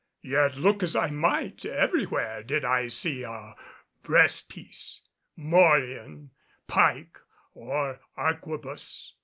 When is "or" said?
7.53-7.99